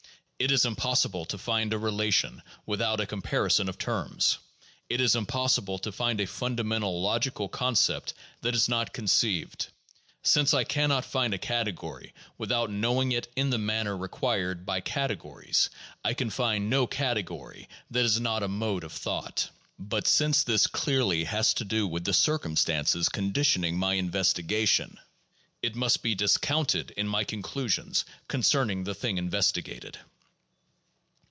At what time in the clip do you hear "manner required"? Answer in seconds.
13.59-14.65